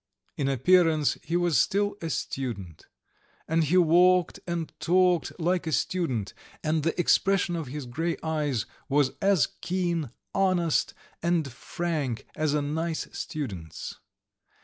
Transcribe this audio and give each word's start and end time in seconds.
In 0.35 0.49
appearance 0.49 1.19
he 1.21 1.37
was 1.37 1.59
still 1.59 1.95
a 2.01 2.09
student. 2.09 2.87
And 3.47 3.65
he 3.65 3.77
walked 3.77 4.39
and 4.47 4.73
talked 4.79 5.31
like 5.39 5.67
a 5.67 5.71
student, 5.71 6.33
and 6.63 6.81
the 6.81 6.99
expression 6.99 7.55
of 7.55 7.67
his 7.67 7.85
grey 7.85 8.17
eyes 8.23 8.65
was 8.89 9.11
as 9.21 9.47
keen, 9.61 10.09
honest, 10.33 10.95
and 11.21 11.51
frank 11.51 12.25
as 12.35 12.55
a 12.55 12.63
nice 12.63 13.07
student's. 13.11 13.99